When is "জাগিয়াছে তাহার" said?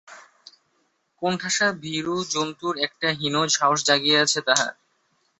3.85-4.73